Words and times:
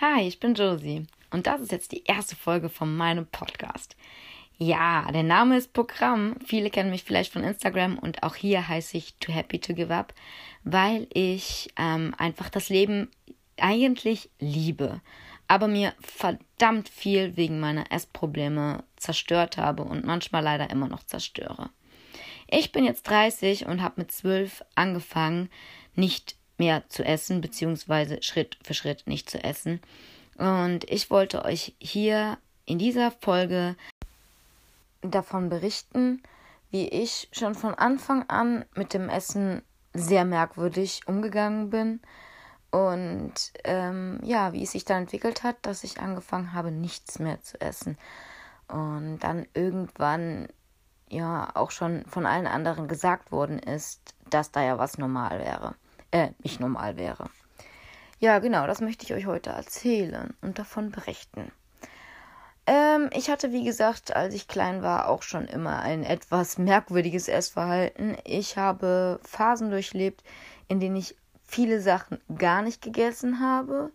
Hi, 0.00 0.26
ich 0.26 0.40
bin 0.40 0.54
Josie 0.54 1.06
und 1.30 1.46
das 1.46 1.60
ist 1.60 1.70
jetzt 1.70 1.92
die 1.92 2.04
erste 2.04 2.34
Folge 2.34 2.68
von 2.68 2.96
meinem 2.96 3.26
Podcast. 3.26 3.96
Ja, 4.58 5.10
der 5.12 5.22
Name 5.22 5.56
ist 5.56 5.72
Programm. 5.72 6.36
Viele 6.44 6.70
kennen 6.70 6.90
mich 6.90 7.04
vielleicht 7.04 7.32
von 7.32 7.44
Instagram 7.44 7.98
und 7.98 8.22
auch 8.22 8.34
hier 8.34 8.66
heiße 8.66 8.96
ich 8.96 9.14
Too 9.20 9.32
Happy 9.32 9.60
to 9.60 9.74
Give 9.74 9.94
Up, 9.94 10.12
weil 10.64 11.06
ich 11.12 11.72
ähm, 11.76 12.14
einfach 12.18 12.48
das 12.48 12.68
Leben 12.68 13.10
eigentlich 13.58 14.30
liebe, 14.40 15.00
aber 15.46 15.68
mir 15.68 15.94
verdammt 16.00 16.88
viel 16.88 17.36
wegen 17.36 17.60
meiner 17.60 17.92
Essprobleme 17.92 18.82
zerstört 18.96 19.56
habe 19.56 19.84
und 19.84 20.04
manchmal 20.04 20.42
leider 20.42 20.70
immer 20.70 20.88
noch 20.88 21.04
zerstöre. 21.04 21.70
Ich 22.48 22.72
bin 22.72 22.84
jetzt 22.84 23.04
30 23.04 23.66
und 23.66 23.82
habe 23.82 24.00
mit 24.00 24.10
12 24.10 24.64
angefangen, 24.74 25.48
nicht 25.94 26.36
mehr 26.58 26.88
zu 26.88 27.04
essen, 27.04 27.40
beziehungsweise 27.40 28.22
Schritt 28.22 28.58
für 28.62 28.74
Schritt 28.74 29.06
nicht 29.06 29.30
zu 29.30 29.42
essen. 29.42 29.80
Und 30.36 30.90
ich 30.90 31.10
wollte 31.10 31.44
euch 31.44 31.74
hier 31.78 32.38
in 32.64 32.78
dieser 32.78 33.10
Folge 33.10 33.76
davon 35.02 35.48
berichten, 35.48 36.22
wie 36.70 36.88
ich 36.88 37.28
schon 37.32 37.54
von 37.54 37.74
Anfang 37.74 38.28
an 38.28 38.64
mit 38.74 38.94
dem 38.94 39.08
Essen 39.08 39.62
sehr 39.92 40.24
merkwürdig 40.24 41.02
umgegangen 41.06 41.70
bin. 41.70 42.00
Und 42.70 43.34
ähm, 43.64 44.18
ja, 44.22 44.54
wie 44.54 44.62
es 44.62 44.72
sich 44.72 44.86
dann 44.86 45.02
entwickelt 45.02 45.42
hat, 45.42 45.56
dass 45.62 45.84
ich 45.84 46.00
angefangen 46.00 46.54
habe, 46.54 46.70
nichts 46.70 47.18
mehr 47.18 47.42
zu 47.42 47.60
essen. 47.60 47.98
Und 48.68 49.18
dann 49.18 49.46
irgendwann 49.52 50.48
ja 51.10 51.50
auch 51.54 51.70
schon 51.70 52.06
von 52.06 52.24
allen 52.24 52.46
anderen 52.46 52.88
gesagt 52.88 53.30
worden 53.30 53.58
ist, 53.58 54.14
dass 54.30 54.50
da 54.50 54.62
ja 54.62 54.78
was 54.78 54.96
normal 54.96 55.38
wäre 55.40 55.74
äh, 56.12 56.28
nicht 56.42 56.60
normal 56.60 56.96
wäre. 56.96 57.28
Ja, 58.20 58.38
genau, 58.38 58.68
das 58.68 58.80
möchte 58.80 59.04
ich 59.04 59.12
euch 59.12 59.26
heute 59.26 59.50
erzählen 59.50 60.32
und 60.42 60.60
davon 60.60 60.92
berichten. 60.92 61.50
Ähm, 62.66 63.10
ich 63.12 63.28
hatte, 63.28 63.50
wie 63.50 63.64
gesagt, 63.64 64.14
als 64.14 64.34
ich 64.34 64.46
klein 64.46 64.82
war, 64.82 65.08
auch 65.08 65.22
schon 65.22 65.46
immer 65.46 65.80
ein 65.80 66.04
etwas 66.04 66.58
merkwürdiges 66.58 67.26
Essverhalten. 67.26 68.16
Ich 68.24 68.56
habe 68.56 69.18
Phasen 69.24 69.70
durchlebt, 69.70 70.22
in 70.68 70.78
denen 70.78 70.94
ich 70.94 71.16
viele 71.44 71.80
Sachen 71.80 72.20
gar 72.38 72.62
nicht 72.62 72.80
gegessen 72.80 73.40
habe 73.40 73.90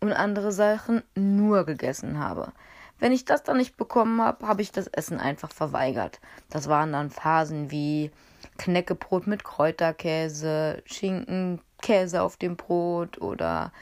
und 0.00 0.12
andere 0.12 0.52
Sachen 0.52 1.02
nur 1.14 1.64
gegessen 1.64 2.18
habe. 2.18 2.52
Wenn 3.00 3.12
ich 3.12 3.24
das 3.24 3.42
dann 3.42 3.56
nicht 3.56 3.76
bekommen 3.76 4.20
habe, 4.20 4.46
habe 4.46 4.62
ich 4.62 4.72
das 4.72 4.86
Essen 4.86 5.18
einfach 5.18 5.50
verweigert. 5.50 6.20
Das 6.50 6.68
waren 6.68 6.92
dann 6.92 7.10
Phasen 7.10 7.70
wie 7.70 8.10
Knäckebrot 8.58 9.26
mit 9.26 9.42
Kräuterkäse, 9.42 10.82
Schinken, 10.84 11.60
Käse 11.82 12.22
auf 12.22 12.36
dem 12.36 12.56
Brot 12.56 13.20
oder 13.20 13.72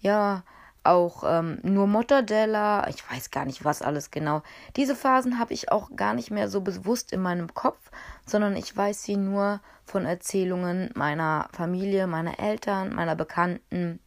ja, 0.00 0.44
auch 0.86 1.24
ähm, 1.26 1.58
nur 1.62 1.86
Mortadella, 1.86 2.88
ich 2.88 3.10
weiß 3.10 3.30
gar 3.30 3.44
nicht 3.44 3.64
was 3.64 3.82
alles 3.82 4.10
genau. 4.10 4.42
Diese 4.76 4.94
Phasen 4.94 5.38
habe 5.38 5.52
ich 5.52 5.72
auch 5.72 5.90
gar 5.96 6.14
nicht 6.14 6.30
mehr 6.30 6.48
so 6.48 6.60
bewusst 6.60 7.12
in 7.12 7.20
meinem 7.20 7.52
Kopf, 7.54 7.90
sondern 8.24 8.56
ich 8.56 8.74
weiß 8.76 9.02
sie 9.02 9.16
nur 9.16 9.60
von 9.84 10.04
Erzählungen 10.04 10.90
meiner 10.94 11.48
Familie, 11.52 12.06
meiner 12.06 12.38
Eltern, 12.38 12.94
meiner 12.94 13.16
Bekannten. 13.16 14.00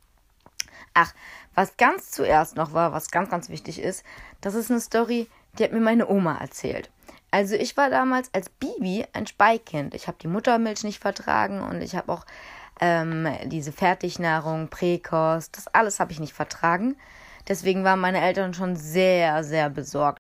Ach, 1.01 1.13
was 1.55 1.77
ganz 1.77 2.11
zuerst 2.11 2.57
noch 2.57 2.73
war, 2.73 2.91
was 2.91 3.09
ganz, 3.09 3.29
ganz 3.29 3.47
wichtig 3.47 3.79
ist, 3.79 4.03
das 4.41 4.53
ist 4.53 4.69
eine 4.69 4.81
Story, 4.81 5.29
die 5.57 5.63
hat 5.63 5.71
mir 5.71 5.79
meine 5.79 6.09
Oma 6.09 6.37
erzählt. 6.37 6.89
Also 7.31 7.55
ich 7.55 7.77
war 7.77 7.89
damals 7.89 8.29
als 8.33 8.49
Baby 8.49 9.05
ein 9.13 9.25
Speikind. 9.25 9.93
Ich 9.93 10.07
habe 10.07 10.17
die 10.21 10.27
Muttermilch 10.27 10.83
nicht 10.83 10.99
vertragen 10.99 11.61
und 11.61 11.81
ich 11.81 11.95
habe 11.95 12.11
auch 12.11 12.25
ähm, 12.81 13.29
diese 13.45 13.71
Fertignahrung, 13.71 14.67
Präkost, 14.67 15.55
das 15.55 15.67
alles 15.67 16.01
habe 16.01 16.11
ich 16.11 16.19
nicht 16.19 16.33
vertragen. 16.33 16.97
Deswegen 17.47 17.85
waren 17.85 18.01
meine 18.01 18.19
Eltern 18.19 18.53
schon 18.53 18.75
sehr, 18.75 19.45
sehr 19.45 19.69
besorgt, 19.69 20.19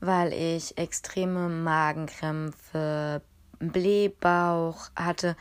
weil 0.00 0.32
ich 0.32 0.78
extreme 0.78 1.50
Magenkrämpfe, 1.50 3.20
Blähbauch 3.58 4.88
hatte 4.96 5.36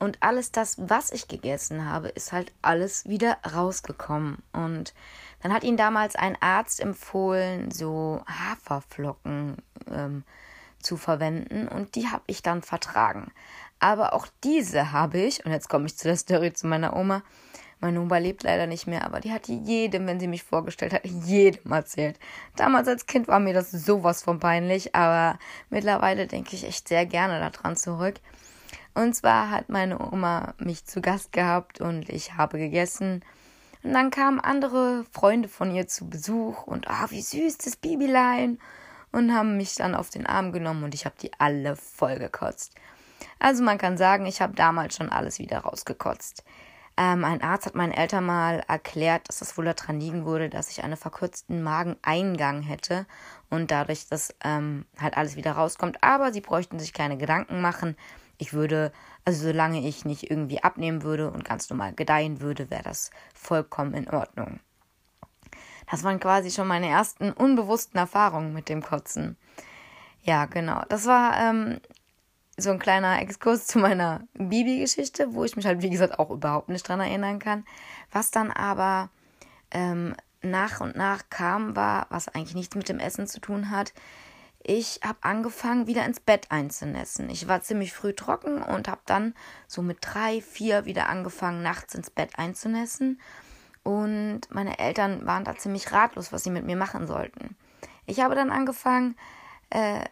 und 0.00 0.18
alles 0.20 0.50
das, 0.50 0.76
was 0.78 1.12
ich 1.12 1.28
gegessen 1.28 1.84
habe, 1.84 2.08
ist 2.08 2.32
halt 2.32 2.52
alles 2.62 3.06
wieder 3.06 3.36
rausgekommen. 3.54 4.38
Und 4.52 4.94
dann 5.42 5.52
hat 5.52 5.62
ihnen 5.62 5.76
damals 5.76 6.16
ein 6.16 6.36
Arzt 6.40 6.80
empfohlen, 6.80 7.70
so 7.70 8.22
Haferflocken 8.26 9.58
ähm, 9.90 10.24
zu 10.80 10.96
verwenden 10.96 11.68
und 11.68 11.94
die 11.94 12.08
habe 12.08 12.24
ich 12.26 12.42
dann 12.42 12.62
vertragen. 12.62 13.30
Aber 13.78 14.14
auch 14.14 14.26
diese 14.42 14.92
habe 14.92 15.18
ich, 15.18 15.44
und 15.44 15.52
jetzt 15.52 15.68
komme 15.68 15.86
ich 15.86 15.96
zu 15.96 16.08
der 16.08 16.16
Story 16.16 16.52
zu 16.52 16.66
meiner 16.66 16.96
Oma. 16.96 17.22
Meine 17.80 18.00
Oma 18.00 18.18
lebt 18.18 18.42
leider 18.42 18.66
nicht 18.66 18.86
mehr, 18.86 19.04
aber 19.06 19.20
die 19.20 19.32
hat 19.32 19.48
jedem, 19.48 20.06
wenn 20.06 20.20
sie 20.20 20.28
mich 20.28 20.42
vorgestellt 20.42 20.92
hat, 20.92 21.04
jedem 21.04 21.72
erzählt. 21.72 22.18
Damals 22.56 22.88
als 22.88 23.06
Kind 23.06 23.26
war 23.26 23.40
mir 23.40 23.54
das 23.54 23.70
sowas 23.70 24.22
von 24.22 24.38
peinlich, 24.38 24.94
aber 24.94 25.38
mittlerweile 25.70 26.26
denke 26.26 26.56
ich 26.56 26.64
echt 26.64 26.88
sehr 26.88 27.06
gerne 27.06 27.40
daran 27.40 27.76
zurück. 27.76 28.16
Und 28.94 29.14
zwar 29.14 29.50
hat 29.50 29.68
meine 29.68 29.98
Oma 30.00 30.54
mich 30.58 30.84
zu 30.84 31.00
Gast 31.00 31.32
gehabt 31.32 31.80
und 31.80 32.08
ich 32.08 32.34
habe 32.34 32.58
gegessen. 32.58 33.24
Und 33.82 33.92
dann 33.92 34.10
kamen 34.10 34.40
andere 34.40 35.04
Freunde 35.12 35.48
von 35.48 35.74
ihr 35.74 35.86
zu 35.86 36.08
Besuch 36.08 36.64
und 36.64 36.88
ah, 36.88 37.06
wie 37.10 37.22
süß 37.22 37.58
das 37.58 37.76
Babylein 37.76 38.58
und 39.12 39.34
haben 39.34 39.56
mich 39.56 39.74
dann 39.74 39.94
auf 39.94 40.10
den 40.10 40.26
Arm 40.26 40.52
genommen 40.52 40.84
und 40.84 40.94
ich 40.94 41.04
habe 41.04 41.16
die 41.20 41.30
alle 41.38 41.76
voll 41.76 42.18
gekotzt. 42.18 42.74
Also 43.38 43.62
man 43.62 43.78
kann 43.78 43.96
sagen, 43.96 44.26
ich 44.26 44.40
habe 44.40 44.54
damals 44.54 44.96
schon 44.96 45.10
alles 45.10 45.38
wieder 45.38 45.60
rausgekotzt. 45.60 46.44
Ähm, 46.96 47.24
ein 47.24 47.42
Arzt 47.42 47.66
hat 47.66 47.74
meinen 47.74 47.92
Eltern 47.92 48.26
mal 48.26 48.62
erklärt, 48.68 49.28
dass 49.28 49.38
das 49.38 49.56
wohl 49.56 49.64
daran 49.64 50.00
liegen 50.00 50.26
würde, 50.26 50.50
dass 50.50 50.70
ich 50.70 50.84
einen 50.84 50.96
verkürzten 50.96 51.62
Mageneingang 51.62 52.62
hätte 52.62 53.06
und 53.48 53.70
dadurch 53.70 54.06
das 54.08 54.34
ähm, 54.44 54.84
halt 55.00 55.16
alles 55.16 55.36
wieder 55.36 55.52
rauskommt. 55.52 56.02
Aber 56.02 56.32
sie 56.32 56.42
bräuchten 56.42 56.78
sich 56.78 56.92
keine 56.92 57.16
Gedanken 57.16 57.62
machen, 57.62 57.96
ich 58.40 58.54
würde, 58.54 58.90
also 59.24 59.42
solange 59.42 59.86
ich 59.86 60.04
nicht 60.04 60.30
irgendwie 60.30 60.62
abnehmen 60.62 61.02
würde 61.02 61.30
und 61.30 61.44
ganz 61.44 61.68
normal 61.68 61.92
gedeihen 61.92 62.40
würde, 62.40 62.70
wäre 62.70 62.82
das 62.82 63.10
vollkommen 63.34 63.92
in 63.94 64.08
Ordnung. 64.08 64.60
Das 65.90 66.04
waren 66.04 66.20
quasi 66.20 66.50
schon 66.50 66.66
meine 66.66 66.88
ersten 66.88 67.32
unbewussten 67.32 67.98
Erfahrungen 67.98 68.54
mit 68.54 68.68
dem 68.68 68.82
Kotzen. 68.82 69.36
Ja, 70.22 70.46
genau. 70.46 70.82
Das 70.88 71.06
war 71.06 71.36
ähm, 71.38 71.80
so 72.56 72.70
ein 72.70 72.78
kleiner 72.78 73.20
Exkurs 73.20 73.66
zu 73.66 73.78
meiner 73.78 74.22
Bibi-Geschichte, 74.34 75.34
wo 75.34 75.44
ich 75.44 75.56
mich 75.56 75.66
halt, 75.66 75.82
wie 75.82 75.90
gesagt, 75.90 76.18
auch 76.18 76.30
überhaupt 76.30 76.70
nicht 76.70 76.88
dran 76.88 77.00
erinnern 77.00 77.40
kann. 77.40 77.64
Was 78.10 78.30
dann 78.30 78.50
aber 78.50 79.10
ähm, 79.70 80.14
nach 80.40 80.80
und 80.80 80.96
nach 80.96 81.24
kam, 81.28 81.76
war, 81.76 82.06
was 82.08 82.28
eigentlich 82.28 82.54
nichts 82.54 82.74
mit 82.74 82.88
dem 82.88 83.00
Essen 83.00 83.26
zu 83.26 83.40
tun 83.40 83.70
hat, 83.70 83.92
ich 84.62 85.00
habe 85.02 85.18
angefangen, 85.22 85.86
wieder 85.86 86.04
ins 86.04 86.20
Bett 86.20 86.50
einzunässen. 86.50 87.30
Ich 87.30 87.48
war 87.48 87.62
ziemlich 87.62 87.92
früh 87.92 88.12
trocken 88.12 88.62
und 88.62 88.88
habe 88.88 89.00
dann 89.06 89.34
so 89.66 89.80
mit 89.80 89.98
drei, 90.02 90.42
vier 90.42 90.84
wieder 90.84 91.08
angefangen, 91.08 91.62
nachts 91.62 91.94
ins 91.94 92.10
Bett 92.10 92.38
einzunässen. 92.38 93.20
Und 93.82 94.42
meine 94.50 94.78
Eltern 94.78 95.26
waren 95.26 95.44
da 95.44 95.56
ziemlich 95.56 95.90
ratlos, 95.92 96.32
was 96.32 96.44
sie 96.44 96.50
mit 96.50 96.66
mir 96.66 96.76
machen 96.76 97.06
sollten. 97.06 97.56
Ich 98.04 98.20
habe 98.20 98.34
dann 98.34 98.50
angefangen, 98.50 99.16
äh, 99.70 100.04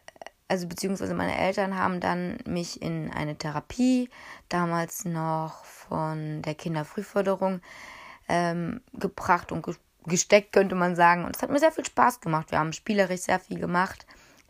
also 0.48 0.66
beziehungsweise 0.66 1.12
meine 1.12 1.36
Eltern 1.36 1.76
haben 1.76 2.00
dann 2.00 2.38
mich 2.46 2.80
in 2.80 3.10
eine 3.12 3.36
Therapie, 3.36 4.08
damals 4.48 5.04
noch 5.04 5.64
von 5.66 6.40
der 6.40 6.54
Kinderfrühförderung, 6.54 7.60
ähm, 8.28 8.80
gebracht 8.94 9.52
und 9.52 9.66
gesteckt, 10.06 10.52
könnte 10.52 10.74
man 10.74 10.96
sagen. 10.96 11.26
Und 11.26 11.36
es 11.36 11.42
hat 11.42 11.50
mir 11.50 11.58
sehr 11.58 11.72
viel 11.72 11.84
Spaß 11.84 12.20
gemacht. 12.20 12.50
Wir 12.50 12.58
haben 12.58 12.72
spielerisch 12.72 13.22
sehr 13.22 13.40
viel 13.40 13.58
gemacht. 13.58 14.06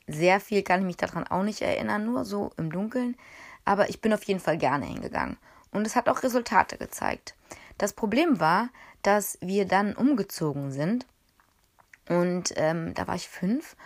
Sehr 0.09 0.41
viel 0.41 0.63
kann 0.63 0.81
ich 0.81 0.87
mich 0.87 0.97
daran 0.97 1.27
auch 1.27 1.43
nicht 1.43 1.61
erinnern, 1.61 2.07
nur 2.07 2.25
so 2.25 2.51
im 2.57 2.73
Dunkeln. 2.73 3.17
Aber 3.65 3.91
ich 3.91 4.01
bin 4.01 4.13
auf 4.15 4.25
jeden 4.25 4.41
Fall 4.41 4.57
gerne 4.57 4.87
hingegangen. 4.87 5.37
Und 5.71 5.87
es 5.87 5.95
hat 5.95 6.09
auch 6.09 6.23
Resultate 6.23 6.79
gezeigt. 6.79 7.35
Das 7.77 7.93
Problem 7.93 8.41
war, 8.41 8.71
dass 9.03 9.39
wir 9.41 9.67
dann 9.67 9.95
umgezogen 9.95 10.73
sind. 10.73 11.07
Und 12.09 12.55
ähm, 12.57 12.95
da 12.95 13.07
war 13.07 13.15
ich 13.15 13.29
fünf. 13.29 13.77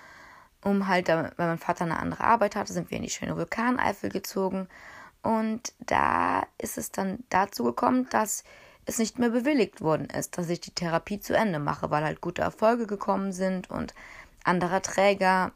Um 0.64 0.86
halt, 0.86 1.08
weil 1.08 1.32
mein 1.36 1.58
Vater 1.58 1.84
eine 1.84 1.98
andere 1.98 2.22
Arbeit 2.22 2.54
hatte, 2.54 2.72
sind 2.72 2.90
wir 2.90 2.96
in 2.96 3.02
die 3.02 3.10
schöne 3.10 3.36
Vulkaneifel 3.36 4.10
gezogen. 4.10 4.68
Und 5.22 5.72
da 5.80 6.46
ist 6.58 6.78
es 6.78 6.92
dann 6.92 7.24
dazu 7.30 7.64
gekommen, 7.64 8.08
dass 8.10 8.44
es 8.86 8.98
nicht 8.98 9.18
mehr 9.18 9.30
bewilligt 9.30 9.80
worden 9.80 10.06
ist, 10.06 10.38
dass 10.38 10.48
ich 10.48 10.60
die 10.60 10.74
Therapie 10.74 11.20
zu 11.20 11.36
Ende 11.36 11.58
mache, 11.58 11.90
weil 11.90 12.04
halt 12.04 12.20
gute 12.20 12.42
Erfolge 12.42 12.86
gekommen 12.86 13.32
sind 13.32 13.70
und 13.70 13.94
anderer 14.44 14.82
Träger 14.82 15.52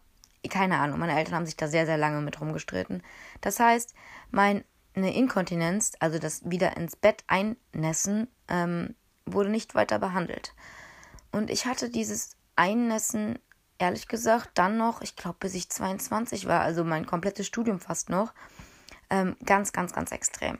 keine 0.48 0.78
Ahnung, 0.78 0.98
meine 0.98 1.16
Eltern 1.16 1.34
haben 1.34 1.46
sich 1.46 1.56
da 1.56 1.68
sehr, 1.68 1.86
sehr 1.86 1.96
lange 1.96 2.20
mit 2.20 2.40
rumgestritten. 2.40 3.02
Das 3.40 3.60
heißt, 3.60 3.94
meine 4.30 4.64
Inkontinenz, 4.94 5.92
also 6.00 6.18
das 6.18 6.48
wieder 6.48 6.76
ins 6.76 6.96
Bett 6.96 7.24
einnässen, 7.26 8.28
ähm, 8.48 8.94
wurde 9.24 9.50
nicht 9.50 9.74
weiter 9.74 9.98
behandelt. 9.98 10.54
Und 11.32 11.50
ich 11.50 11.66
hatte 11.66 11.90
dieses 11.90 12.36
Einnässen, 12.54 13.38
ehrlich 13.78 14.08
gesagt, 14.08 14.50
dann 14.54 14.78
noch, 14.78 15.02
ich 15.02 15.16
glaube, 15.16 15.36
bis 15.40 15.54
ich 15.54 15.68
22 15.68 16.46
war, 16.46 16.60
also 16.62 16.84
mein 16.84 17.06
komplettes 17.06 17.46
Studium 17.46 17.80
fast 17.80 18.08
noch, 18.08 18.32
ähm, 19.10 19.36
ganz, 19.44 19.72
ganz, 19.72 19.92
ganz 19.92 20.12
extrem. 20.12 20.58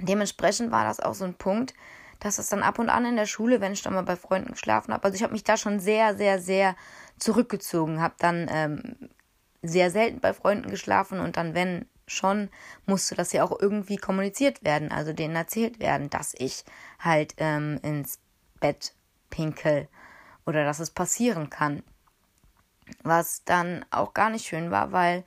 Dementsprechend 0.00 0.70
war 0.70 0.84
das 0.84 1.00
auch 1.00 1.14
so 1.14 1.24
ein 1.24 1.34
Punkt, 1.34 1.74
dass 2.20 2.38
es 2.38 2.48
dann 2.48 2.62
ab 2.62 2.78
und 2.78 2.88
an 2.88 3.04
in 3.04 3.16
der 3.16 3.26
Schule, 3.26 3.60
wenn 3.60 3.72
ich 3.72 3.82
dann 3.82 3.94
mal 3.94 4.02
bei 4.02 4.16
Freunden 4.16 4.52
geschlafen 4.52 4.92
habe, 4.92 5.04
also 5.04 5.14
ich 5.14 5.22
habe 5.22 5.32
mich 5.32 5.44
da 5.44 5.56
schon 5.56 5.78
sehr, 5.78 6.16
sehr, 6.16 6.40
sehr 6.40 6.74
zurückgezogen, 7.18 8.00
habe 8.00 8.14
dann 8.18 8.46
ähm, 8.50 9.10
sehr 9.62 9.90
selten 9.90 10.20
bei 10.20 10.32
Freunden 10.32 10.70
geschlafen 10.70 11.20
und 11.20 11.36
dann, 11.36 11.54
wenn 11.54 11.86
schon, 12.06 12.48
musste 12.86 13.14
das 13.14 13.32
ja 13.32 13.44
auch 13.44 13.58
irgendwie 13.60 13.96
kommuniziert 13.96 14.64
werden, 14.64 14.90
also 14.90 15.12
denen 15.12 15.36
erzählt 15.36 15.78
werden, 15.78 16.10
dass 16.10 16.34
ich 16.36 16.64
halt 16.98 17.34
ähm, 17.38 17.78
ins 17.82 18.18
Bett 18.60 18.94
pinkel 19.30 19.88
oder 20.46 20.64
dass 20.64 20.80
es 20.80 20.90
passieren 20.90 21.50
kann. 21.50 21.82
Was 23.02 23.44
dann 23.44 23.84
auch 23.90 24.14
gar 24.14 24.30
nicht 24.30 24.46
schön 24.46 24.70
war, 24.70 24.92
weil 24.92 25.24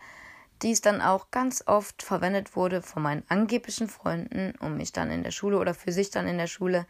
dies 0.62 0.82
dann 0.82 1.02
auch 1.02 1.32
ganz 1.32 1.64
oft 1.68 2.04
verwendet 2.04 2.56
wurde 2.56 2.82
von 2.82 3.04
meinen 3.04 3.24
angeblichen 3.30 3.88
Freunden, 3.88 4.54
um 4.60 4.78
mich 4.78 4.92
dann 4.92 5.12
in 5.12 5.24
der 5.24 5.32
Schule 5.32 5.60
oder 5.60 5.74
für 5.74 5.92
sich 5.92 6.12
dann 6.12 6.28
in 6.28 6.38
der 6.38 6.48
Schule, 6.48 6.86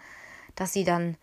dass 0.55 0.73
sie 0.73 0.83
dann 0.83 1.17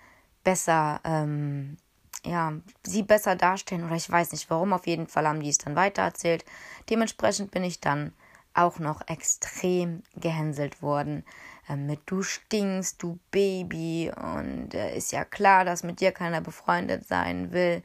besser, 0.44 1.00
ähm, 1.04 1.76
ja, 2.24 2.52
sie 2.82 3.02
besser 3.02 3.36
darstellen 3.36 3.84
oder 3.84 3.96
ich 3.96 4.10
weiß 4.10 4.32
nicht 4.32 4.50
warum, 4.50 4.72
auf 4.72 4.86
jeden 4.86 5.06
Fall 5.06 5.26
haben 5.26 5.40
die 5.40 5.50
es 5.50 5.58
dann 5.58 5.76
weitererzählt. 5.76 6.44
Dementsprechend 6.90 7.50
bin 7.50 7.64
ich 7.64 7.80
dann 7.80 8.12
auch 8.54 8.78
noch 8.78 9.06
extrem 9.06 10.02
gehänselt 10.16 10.82
worden. 10.82 11.24
Äh, 11.68 11.76
mit 11.76 12.00
du 12.06 12.22
stinkst, 12.22 13.02
du 13.02 13.18
Baby 13.30 14.10
und 14.14 14.74
äh, 14.74 14.96
ist 14.96 15.12
ja 15.12 15.24
klar, 15.24 15.64
dass 15.64 15.84
mit 15.84 16.00
dir 16.00 16.12
keiner 16.12 16.40
befreundet 16.40 17.06
sein 17.06 17.52
will. 17.52 17.82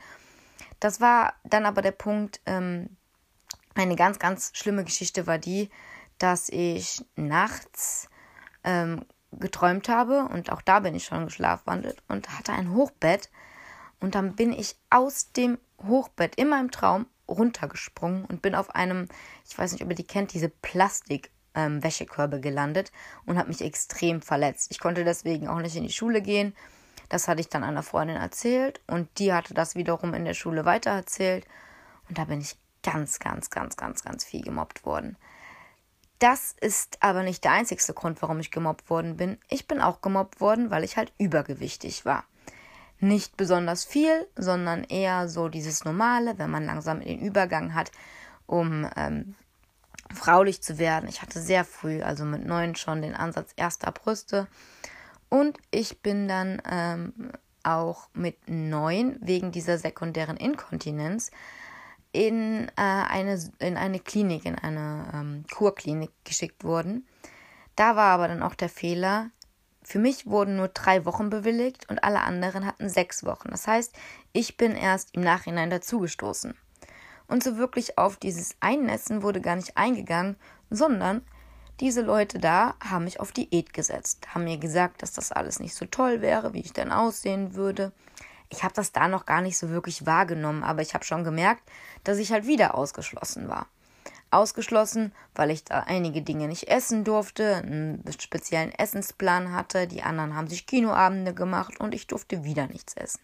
Das 0.79 0.99
war 0.99 1.33
dann 1.43 1.65
aber 1.65 1.81
der 1.81 1.91
Punkt, 1.91 2.41
ähm, 2.45 2.89
eine 3.75 3.95
ganz, 3.95 4.19
ganz 4.19 4.51
schlimme 4.53 4.83
Geschichte 4.83 5.27
war 5.27 5.37
die, 5.37 5.69
dass 6.17 6.49
ich 6.49 7.03
nachts 7.15 8.09
ähm, 8.63 9.05
geträumt 9.31 9.89
habe 9.89 10.27
und 10.31 10.51
auch 10.51 10.61
da 10.61 10.79
bin 10.79 10.95
ich 10.95 11.05
schon 11.05 11.25
geschlafwandelt 11.25 12.03
und 12.07 12.29
hatte 12.37 12.53
ein 12.53 12.73
Hochbett 12.73 13.29
und 14.03 14.15
dann 14.15 14.35
bin 14.35 14.51
ich 14.51 14.75
aus 14.89 15.31
dem 15.31 15.57
Hochbett 15.87 16.35
in 16.35 16.49
meinem 16.49 16.71
Traum 16.71 17.05
runtergesprungen 17.29 18.25
und 18.25 18.41
bin 18.41 18.53
auf 18.53 18.75
einem, 18.75 19.07
ich 19.47 19.57
weiß 19.57 19.71
nicht, 19.71 19.81
ob 19.81 19.89
ihr 19.89 19.95
die 19.95 20.05
kennt, 20.05 20.33
diese 20.33 20.49
Plastik 20.49 21.31
ähm, 21.55 21.79
gelandet 21.79 22.91
und 23.25 23.37
habe 23.37 23.47
mich 23.47 23.61
extrem 23.61 24.21
verletzt. 24.21 24.71
Ich 24.71 24.79
konnte 24.79 25.05
deswegen 25.05 25.47
auch 25.47 25.59
nicht 25.59 25.77
in 25.77 25.83
die 25.83 25.93
Schule 25.93 26.21
gehen. 26.21 26.53
Das 27.07 27.29
hatte 27.29 27.39
ich 27.39 27.47
dann 27.47 27.63
einer 27.63 27.81
Freundin 27.81 28.17
erzählt 28.17 28.81
und 28.87 29.07
die 29.19 29.31
hatte 29.31 29.53
das 29.53 29.75
wiederum 29.75 30.13
in 30.13 30.25
der 30.25 30.33
Schule 30.33 30.65
weitererzählt 30.65 31.45
und 32.09 32.17
da 32.17 32.25
bin 32.25 32.41
ich 32.41 32.57
ganz, 32.83 33.19
ganz, 33.19 33.51
ganz, 33.51 33.77
ganz, 33.77 34.03
ganz 34.03 34.25
viel 34.25 34.41
gemobbt 34.41 34.85
worden. 34.85 35.15
Das 36.19 36.55
ist 36.59 36.97
aber 37.01 37.23
nicht 37.23 37.45
der 37.45 37.51
einzigste 37.51 37.93
Grund, 37.93 38.21
warum 38.21 38.41
ich 38.41 38.51
gemobbt 38.51 38.89
worden 38.89 39.15
bin. 39.15 39.37
Ich 39.47 39.65
bin 39.65 39.79
auch 39.79 40.01
gemobbt 40.01 40.41
worden, 40.41 40.71
weil 40.71 40.83
ich 40.83 40.97
halt 40.97 41.13
übergewichtig 41.17 42.03
war. 42.03 42.25
Nicht 43.03 43.35
besonders 43.35 43.83
viel, 43.83 44.25
sondern 44.37 44.85
eher 44.85 45.27
so 45.27 45.49
dieses 45.49 45.83
Normale, 45.83 46.39
wenn 46.39 46.49
man 46.49 46.65
langsam 46.65 47.01
den 47.01 47.19
Übergang 47.19 47.73
hat, 47.73 47.91
um 48.45 48.89
ähm, 48.95 49.35
fraulich 50.13 50.63
zu 50.63 50.77
werden. 50.77 51.09
Ich 51.09 51.21
hatte 51.21 51.41
sehr 51.41 51.65
früh, 51.65 52.01
also 52.01 52.23
mit 52.23 52.45
neun 52.45 52.75
schon 52.75 53.01
den 53.01 53.13
Ansatz 53.13 53.51
erster 53.57 53.91
Brüste. 53.91 54.47
Und 55.27 55.57
ich 55.69 56.01
bin 56.01 56.29
dann 56.29 56.61
ähm, 56.65 57.33
auch 57.63 58.07
mit 58.13 58.37
neun 58.47 59.17
wegen 59.19 59.51
dieser 59.51 59.77
sekundären 59.77 60.37
Inkontinenz 60.37 61.29
in, 62.13 62.69
äh, 62.77 62.81
eine, 62.81 63.37
in 63.59 63.75
eine 63.75 63.99
Klinik, 63.99 64.45
in 64.45 64.57
eine 64.57 65.11
ähm, 65.13 65.43
Kurklinik 65.53 66.11
geschickt 66.23 66.63
worden. 66.63 67.05
Da 67.75 67.97
war 67.97 68.13
aber 68.13 68.29
dann 68.29 68.43
auch 68.43 68.55
der 68.55 68.69
Fehler, 68.69 69.29
für 69.83 69.99
mich 69.99 70.25
wurden 70.25 70.55
nur 70.55 70.69
drei 70.69 71.05
Wochen 71.05 71.29
bewilligt 71.29 71.89
und 71.89 72.03
alle 72.03 72.21
anderen 72.21 72.65
hatten 72.65 72.89
sechs 72.89 73.23
Wochen. 73.23 73.49
Das 73.51 73.67
heißt, 73.67 73.93
ich 74.31 74.57
bin 74.57 74.73
erst 74.75 75.15
im 75.15 75.21
Nachhinein 75.21 75.69
dazugestoßen. 75.69 76.55
Und 77.27 77.43
so 77.43 77.57
wirklich 77.57 77.97
auf 77.97 78.17
dieses 78.17 78.55
Einnässen 78.59 79.23
wurde 79.23 79.41
gar 79.41 79.55
nicht 79.55 79.77
eingegangen, 79.77 80.35
sondern 80.69 81.21
diese 81.79 82.01
Leute 82.01 82.39
da 82.39 82.75
haben 82.79 83.05
mich 83.05 83.19
auf 83.19 83.31
Diät 83.31 83.73
gesetzt, 83.73 84.33
haben 84.33 84.43
mir 84.43 84.57
gesagt, 84.57 85.01
dass 85.01 85.13
das 85.13 85.31
alles 85.31 85.59
nicht 85.59 85.75
so 85.75 85.85
toll 85.85 86.21
wäre, 86.21 86.53
wie 86.53 86.61
ich 86.61 86.73
denn 86.73 86.91
aussehen 86.91 87.55
würde. 87.55 87.91
Ich 88.49 88.63
habe 88.63 88.73
das 88.75 88.91
da 88.91 89.07
noch 89.07 89.25
gar 89.25 89.41
nicht 89.41 89.57
so 89.57 89.69
wirklich 89.69 90.05
wahrgenommen, 90.05 90.63
aber 90.63 90.81
ich 90.81 90.93
habe 90.93 91.03
schon 91.03 91.23
gemerkt, 91.23 91.63
dass 92.03 92.19
ich 92.19 92.31
halt 92.31 92.45
wieder 92.45 92.75
ausgeschlossen 92.75 93.49
war. 93.49 93.67
Ausgeschlossen, 94.33 95.13
weil 95.35 95.51
ich 95.51 95.63
da 95.63 95.81
einige 95.81 96.21
Dinge 96.21 96.47
nicht 96.47 96.67
essen 96.67 97.03
durfte, 97.03 97.55
einen 97.55 98.03
speziellen 98.19 98.71
Essensplan 98.71 99.53
hatte, 99.53 99.87
die 99.87 100.03
anderen 100.03 100.35
haben 100.35 100.47
sich 100.47 100.65
Kinoabende 100.65 101.33
gemacht 101.33 101.79
und 101.79 101.93
ich 101.93 102.07
durfte 102.07 102.43
wieder 102.43 102.67
nichts 102.67 102.95
essen. 102.95 103.21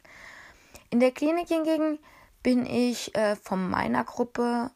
In 0.90 1.00
der 1.00 1.12
Klinik 1.12 1.48
hingegen 1.48 2.00
bin 2.42 2.66
ich 2.66 3.16
äh, 3.16 3.36
von 3.36 3.70
meiner 3.70 4.04
Gruppe, 4.04 4.72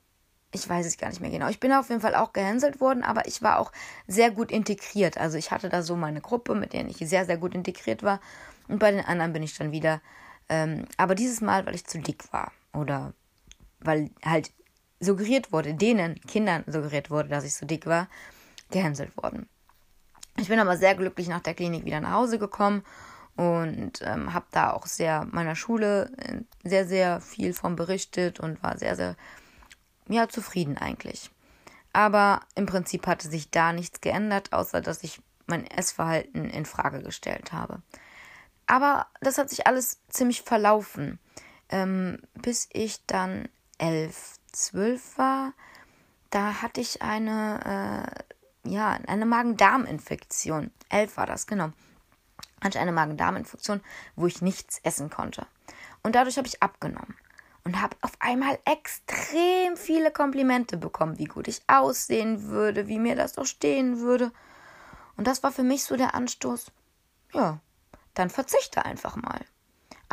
ich 0.52 0.68
weiß 0.68 0.86
es 0.86 0.98
gar 0.98 1.10
nicht 1.10 1.22
mehr 1.22 1.32
genau, 1.32 1.48
ich 1.48 1.60
bin 1.60 1.72
auf 1.72 1.90
jeden 1.90 2.02
Fall 2.02 2.16
auch 2.16 2.34
gehänselt 2.34 2.80
worden, 2.80 3.04
aber 3.04 3.28
ich 3.28 3.42
war 3.42 3.60
auch 3.60 3.72
sehr 4.08 4.32
gut 4.32 4.52
integriert. 4.52 5.18
Also 5.18 5.38
ich 5.38 5.52
hatte 5.52 5.70
da 5.70 5.82
so 5.82 5.96
meine 5.96 6.22
Gruppe, 6.22 6.56
mit 6.56 6.74
der 6.74 6.86
ich 6.88 6.98
sehr, 6.98 7.26
sehr 7.26 7.38
gut 7.38 7.56
integriert 7.56 8.04
war. 8.04 8.20
Und 8.68 8.80
bei 8.80 8.92
den 8.92 9.06
anderen 9.06 9.34
bin 9.34 9.44
ich 9.44 9.58
dann 9.58 9.72
wieder, 9.72 10.02
ähm, 10.50 10.86
aber 10.98 11.16
dieses 11.16 11.42
Mal, 11.42 11.66
weil 11.66 11.76
ich 11.76 11.86
zu 11.86 12.00
dick 12.00 12.32
war. 12.32 12.52
Oder 12.74 13.14
weil 13.80 14.12
halt 14.24 14.52
suggeriert 15.04 15.52
wurde, 15.52 15.74
denen 15.74 16.20
Kindern 16.22 16.64
suggeriert 16.68 17.10
wurde, 17.10 17.30
dass 17.30 17.44
ich 17.44 17.54
so 17.54 17.66
dick 17.66 17.86
war, 17.86 18.08
gehänselt 18.72 19.16
worden. 19.18 19.48
Ich 20.38 20.48
bin 20.48 20.60
aber 20.60 20.78
sehr 20.78 20.96
glücklich 20.96 21.28
nach 21.28 21.42
der 21.42 21.54
Klinik 21.54 21.86
wieder 21.86 22.02
nach 22.02 22.14
Hause 22.14 22.40
gekommen 22.40 22.84
und 23.36 24.02
ähm, 24.02 24.34
habe 24.34 24.46
da 24.52 24.72
auch 24.72 24.86
sehr 24.86 25.26
meiner 25.32 25.56
Schule 25.56 26.12
äh, 26.18 26.42
sehr, 26.68 26.88
sehr 26.88 27.22
viel 27.22 27.54
von 27.54 27.76
berichtet 27.76 28.40
und 28.40 28.62
war 28.64 28.78
sehr, 28.78 28.96
sehr 28.96 29.16
ja, 30.08 30.28
zufrieden 30.28 30.78
eigentlich. 30.78 31.30
Aber 31.94 32.42
im 32.56 32.66
Prinzip 32.66 33.06
hatte 33.06 33.30
sich 33.30 33.52
da 33.52 33.74
nichts 33.74 34.02
geändert, 34.02 34.54
außer 34.54 34.82
dass 34.82 35.04
ich 35.04 35.22
mein 35.46 35.68
Essverhalten 35.68 36.50
in 36.50 36.66
Frage 36.66 37.02
gestellt 37.02 37.52
habe. 37.52 37.82
Aber 38.66 39.08
das 39.22 39.38
hat 39.38 39.50
sich 39.50 39.68
alles 39.68 40.00
ziemlich 40.10 40.42
verlaufen, 40.42 41.20
ähm, 41.70 42.20
bis 42.34 42.70
ich 42.72 43.06
dann 43.06 43.50
elf, 43.78 44.40
zwölf 44.54 45.18
war. 45.18 45.54
Da 46.30 46.62
hatte 46.62 46.82
ich 46.82 47.02
eine, 47.02 48.16
äh, 48.66 48.70
ja, 48.70 48.98
eine 49.08 49.26
Magen-Darm-Infektion. 49.26 50.72
Elf 50.90 51.18
war 51.18 51.26
das, 51.26 51.48
genau 51.48 51.72
hatte 52.64 52.80
eine 52.80 52.92
Magen-Darm-Infektion, 52.92 53.82
wo 54.16 54.28
ich 54.28 54.42
nichts 54.42 54.80
essen 54.84 55.10
konnte. 55.10 55.46
Und 56.02 56.16
dadurch 56.16 56.38
habe 56.38 56.48
ich 56.48 56.64
abgenommen 56.64 57.16
und 57.64 57.82
habe 57.82 57.96
auf 58.02 58.14
einmal 58.20 58.58
extrem 58.66 59.78
viele 59.78 60.12
Komplimente 60.12 60.78
bekommen, 60.78 61.18
wie 61.18 61.26
gut 61.26 61.48
ich 61.48 61.62
aussehen 61.68 62.44
würde, 62.44 62.88
wie 62.88 63.00
mir 63.00 63.16
das 63.16 63.34
doch 63.34 63.46
stehen 63.46 64.00
würde. 64.00 64.32
Und 65.16 65.28
das 65.28 65.44
war 65.44 65.52
für 65.52 65.64
mich 65.64 65.84
so 65.84 65.96
der 65.96 66.16
Anstoß, 66.16 66.72
ja, 67.34 67.60
dann 68.14 68.30
verzichte 68.30 68.86
einfach 68.86 69.16
mal. 69.16 69.42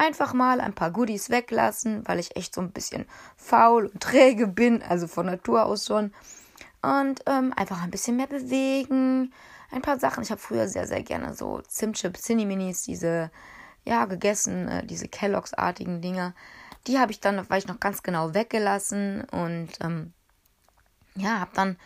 Einfach 0.01 0.33
mal 0.33 0.63
ein 0.63 0.73
paar 0.73 0.93
Goodies 0.93 1.29
weglassen, 1.29 2.09
weil 2.09 2.19
ich 2.19 2.35
echt 2.35 2.55
so 2.55 2.63
ein 2.63 2.73
bisschen 2.73 3.05
faul 3.37 3.85
und 3.85 4.01
träge 4.03 4.47
bin, 4.47 4.83
also 4.83 5.07
von 5.07 5.27
Natur 5.27 5.67
aus 5.67 5.85
schon. 5.85 6.15
Und 6.81 7.21
ähm, 7.27 7.53
einfach 7.55 7.83
ein 7.83 7.91
bisschen 7.91 8.17
mehr 8.17 8.27
bewegen, 8.27 9.31
ein 9.71 9.83
paar 9.83 9.99
Sachen. 9.99 10.23
Ich 10.23 10.31
habe 10.31 10.41
früher 10.41 10.69
sehr, 10.69 10.87
sehr 10.87 11.03
gerne 11.03 11.35
so 11.35 11.61
Zimtchips, 11.61 12.23
Cinni-Minis, 12.23 12.85
diese, 12.85 13.31
ja, 13.85 14.07
gegessen, 14.07 14.69
äh, 14.69 14.87
diese 14.87 15.07
Kelloggs-artigen 15.07 16.01
Dinger. 16.01 16.35
Die 16.87 16.99
habe 16.99 17.13
ich 17.13 17.21
dann, 17.21 17.51
war 17.51 17.59
ich 17.59 17.69
noch 17.69 17.79
ganz 17.79 18.03
genau 18.03 18.33
weggelassen 18.33 19.25
und 19.25 19.69
ähm, 19.83 20.15
ja, 21.15 21.41
habe 21.41 21.51
dann 21.53 21.77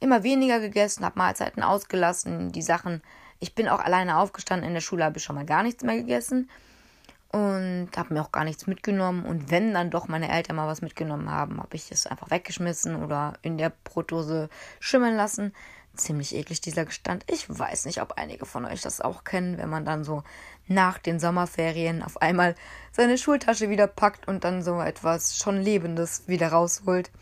immer 0.00 0.22
weniger 0.22 0.60
gegessen, 0.60 1.02
habe 1.02 1.18
Mahlzeiten 1.18 1.62
ausgelassen, 1.62 2.52
die 2.52 2.60
Sachen. 2.60 3.00
Ich 3.40 3.54
bin 3.54 3.70
auch 3.70 3.80
alleine 3.80 4.18
aufgestanden, 4.18 4.68
in 4.68 4.74
der 4.74 4.82
Schule 4.82 5.04
habe 5.04 5.16
ich 5.16 5.24
schon 5.24 5.36
mal 5.36 5.46
gar 5.46 5.62
nichts 5.62 5.82
mehr 5.82 5.96
gegessen 5.96 6.50
und 7.34 7.88
habe 7.96 8.14
mir 8.14 8.22
auch 8.22 8.30
gar 8.30 8.44
nichts 8.44 8.68
mitgenommen. 8.68 9.26
Und 9.26 9.50
wenn 9.50 9.74
dann 9.74 9.90
doch 9.90 10.06
meine 10.06 10.30
Eltern 10.30 10.54
mal 10.54 10.68
was 10.68 10.82
mitgenommen 10.82 11.28
haben, 11.30 11.58
habe 11.58 11.74
ich 11.74 11.90
es 11.90 12.06
einfach 12.06 12.30
weggeschmissen 12.30 13.02
oder 13.02 13.32
in 13.42 13.58
der 13.58 13.72
Brotdose 13.82 14.48
schimmeln 14.78 15.16
lassen 15.16 15.52
ziemlich 15.96 16.34
eklig, 16.34 16.60
dieser 16.60 16.84
Gestand. 16.84 17.24
Ich 17.28 17.46
weiß 17.48 17.84
nicht, 17.84 18.02
ob 18.02 18.14
einige 18.18 18.46
von 18.46 18.64
euch 18.64 18.82
das 18.82 19.00
auch 19.00 19.22
kennen, 19.22 19.58
wenn 19.58 19.68
man 19.68 19.84
dann 19.84 20.02
so 20.02 20.24
nach 20.66 20.98
den 20.98 21.20
Sommerferien 21.20 22.02
auf 22.02 22.20
einmal 22.20 22.56
seine 22.90 23.16
Schultasche 23.16 23.70
wieder 23.70 23.86
packt 23.86 24.26
und 24.26 24.42
dann 24.42 24.62
so 24.62 24.80
etwas 24.80 25.36
schon 25.36 25.60
Lebendes 25.60 26.24
wieder 26.26 26.48
rausholt. 26.48 27.12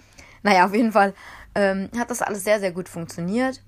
Naja, 0.42 0.64
auf 0.64 0.74
jeden 0.74 0.92
Fall 0.92 1.12
ähm, 1.54 1.90
hat 1.98 2.10
das 2.10 2.22
alles 2.22 2.44
sehr, 2.44 2.60
sehr 2.60 2.72
gut 2.72 2.88
funktioniert. 2.88 3.62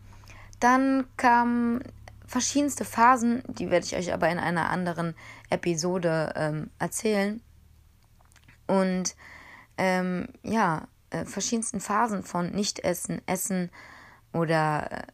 Dann 0.59 1.05
kamen 1.19 1.83
verschiedenste 2.27 2.85
Phasen, 2.85 3.43
die 3.49 3.71
werde 3.71 3.87
ich 3.87 3.97
euch 3.97 4.13
aber 4.13 4.29
in 4.29 4.39
einer 4.39 4.71
anderen 4.71 5.15
Episode 5.51 6.33
ähm, 6.37 6.71
erzählen. 6.79 7.43
Und 8.67 9.15
ähm, 9.77 10.29
ja, 10.43 10.89
äh, 11.11 11.25
verschiedensten 11.25 11.81
Phasen 11.81 12.23
von 12.23 12.51
Nicht-Essen, 12.51 13.21
Essen, 13.27 13.71
oder 14.35 15.07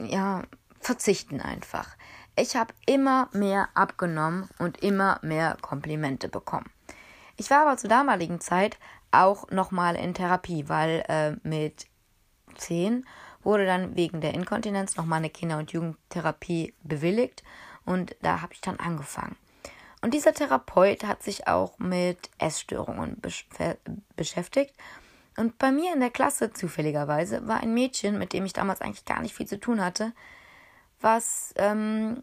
äh, 0.00 0.12
ja, 0.12 0.42
verzichten 0.80 1.40
einfach. 1.40 1.96
Ich 2.36 2.56
habe 2.56 2.74
immer 2.84 3.28
mehr 3.32 3.68
abgenommen 3.74 4.48
und 4.58 4.82
immer 4.82 5.18
mehr 5.22 5.56
Komplimente 5.62 6.28
bekommen. 6.28 6.70
Ich 7.36 7.48
war 7.50 7.62
aber 7.62 7.76
zur 7.76 7.88
damaligen 7.88 8.40
Zeit 8.40 8.78
auch 9.12 9.48
nochmal 9.50 9.94
in 9.96 10.12
Therapie, 10.12 10.68
weil 10.68 11.04
äh, 11.08 11.36
mit 11.48 11.86
10 12.56 13.06
wurde 13.44 13.66
dann 13.66 13.96
wegen 13.96 14.20
der 14.20 14.34
Inkontinenz 14.34 14.96
nochmal 14.96 15.18
eine 15.18 15.30
Kinder- 15.30 15.58
und 15.58 15.72
Jugendtherapie 15.72 16.74
bewilligt 16.82 17.42
und 17.84 18.16
da 18.22 18.40
habe 18.40 18.52
ich 18.52 18.60
dann 18.60 18.78
angefangen. 18.78 19.36
Und 20.00 20.12
dieser 20.12 20.34
Therapeut 20.34 21.04
hat 21.04 21.22
sich 21.22 21.48
auch 21.48 21.78
mit 21.78 22.30
Essstörungen 22.38 23.20
besch 23.20 23.46
beschäftigt. 24.16 24.74
Und 25.36 25.58
bei 25.58 25.72
mir 25.72 25.94
in 25.94 26.00
der 26.00 26.10
Klasse 26.10 26.52
zufälligerweise 26.52 27.48
war 27.48 27.60
ein 27.60 27.74
Mädchen, 27.74 28.18
mit 28.18 28.32
dem 28.32 28.44
ich 28.44 28.52
damals 28.52 28.80
eigentlich 28.80 29.06
gar 29.06 29.22
nicht 29.22 29.34
viel 29.34 29.46
zu 29.46 29.58
tun 29.58 29.82
hatte, 29.82 30.12
was 31.00 31.54
ähm, 31.56 32.22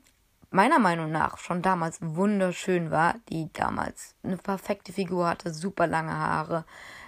meiner 0.51 0.79
Meinung 0.79 1.11
nach 1.11 1.37
schon 1.37 1.61
damals 1.61 1.97
wunderschön 2.01 2.91
war, 2.91 3.15
die 3.29 3.51
damals 3.53 4.15
eine 4.23 4.37
perfekte 4.37 4.93
Figur 4.93 5.27
hatte, 5.27 5.53
super 5.53 5.87
lange 5.87 6.13
Haare. 6.13 6.65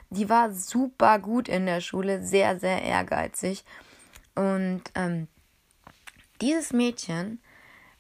Die 0.10 0.29
war 0.29 0.51
super 0.51 1.20
gut 1.20 1.48
in 1.48 1.65
der 1.65 1.82
Schule, 1.82 2.24
sehr, 2.24 2.60
sehr 2.60 2.82
ehrgeizig. 2.82 3.63
Und 4.36 4.84
ähm, 4.96 5.28
dieses 6.42 6.74
Mädchen 6.74 7.42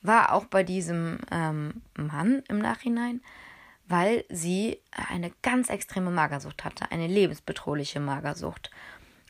war 0.01 0.33
auch 0.33 0.45
bei 0.45 0.63
diesem 0.63 1.19
ähm, 1.31 1.81
Mann 1.95 2.43
im 2.49 2.59
Nachhinein, 2.59 3.21
weil 3.87 4.25
sie 4.29 4.79
eine 4.91 5.31
ganz 5.41 5.69
extreme 5.69 6.11
Magersucht 6.11 6.65
hatte, 6.65 6.91
eine 6.91 7.07
lebensbedrohliche 7.07 7.99
Magersucht. 7.99 8.71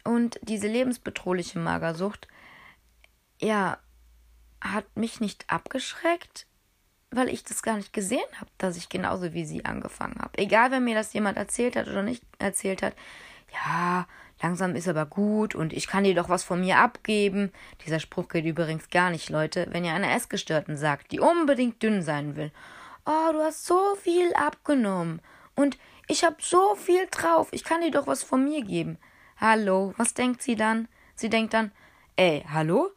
Und 0.03 0.39
diese 0.41 0.67
lebensbedrohliche 0.67 1.59
Magersucht, 1.59 2.27
ja, 3.39 3.77
hat 4.61 4.85
mich 4.95 5.19
nicht 5.19 5.49
abgeschreckt, 5.49 6.47
weil 7.11 7.29
ich 7.29 7.43
das 7.43 7.61
gar 7.61 7.75
nicht 7.75 7.93
gesehen 7.93 8.21
habe, 8.39 8.49
dass 8.57 8.77
ich 8.77 8.89
genauso 8.89 9.33
wie 9.33 9.45
sie 9.45 9.65
angefangen 9.65 10.19
habe. 10.19 10.37
Egal, 10.37 10.71
wenn 10.71 10.85
mir 10.85 10.95
das 10.95 11.13
jemand 11.13 11.37
erzählt 11.37 11.75
hat 11.75 11.87
oder 11.87 12.01
nicht 12.01 12.23
erzählt 12.39 12.81
hat, 12.81 12.95
ja, 13.53 14.07
langsam 14.43 14.75
ist 14.75 14.87
aber 14.87 15.05
gut 15.05 15.55
und 15.55 15.73
ich 15.73 15.87
kann 15.87 16.03
dir 16.03 16.13
doch 16.13 16.29
was 16.29 16.43
von 16.43 16.59
mir 16.59 16.77
abgeben. 16.77 17.51
Dieser 17.85 17.99
Spruch 17.99 18.27
geht 18.27 18.45
übrigens 18.45 18.89
gar 18.89 19.09
nicht, 19.09 19.29
Leute. 19.29 19.67
Wenn 19.71 19.85
ihr 19.85 19.93
einer 19.93 20.11
Essgestörten 20.11 20.77
sagt, 20.77 21.11
die 21.11 21.21
unbedingt 21.21 21.81
dünn 21.81 22.01
sein 22.01 22.35
will, 22.35 22.51
oh, 23.05 23.31
du 23.31 23.39
hast 23.39 23.65
so 23.65 23.95
viel 23.95 24.33
abgenommen 24.35 25.21
und 25.55 25.77
ich 26.07 26.25
habe 26.25 26.35
so 26.39 26.75
viel 26.75 27.07
drauf, 27.09 27.47
ich 27.51 27.63
kann 27.63 27.81
dir 27.81 27.91
doch 27.91 28.05
was 28.05 28.21
von 28.21 28.43
mir 28.43 28.63
geben. 28.63 28.97
Hallo, 29.37 29.93
was 29.97 30.13
denkt 30.13 30.43
sie 30.43 30.55
dann? 30.55 30.89
Sie 31.15 31.29
denkt 31.29 31.53
dann, 31.53 31.71
ey, 32.17 32.45
hallo? 32.51 32.91